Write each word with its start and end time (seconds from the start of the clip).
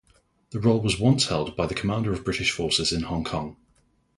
The 0.49 0.59
role 0.59 0.81
was 0.81 0.97
once 0.99 1.27
held 1.27 1.55
by 1.55 1.67
the 1.67 1.75
Commander 1.75 2.11
of 2.11 2.25
British 2.25 2.49
Forces 2.51 2.91
in 2.91 3.03
Hong 3.03 3.23
Kong. 3.23 3.55